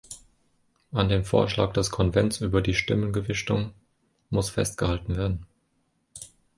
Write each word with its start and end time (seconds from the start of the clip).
An 0.91 1.09
dem 1.09 1.23
Vorschlag 1.25 1.73
des 1.73 1.91
Konvents 1.91 2.41
über 2.41 2.63
die 2.63 2.73
Stimmengewichtung 2.73 3.71
muss 4.31 4.49
festgehalten 4.49 5.15
werden. 5.15 5.45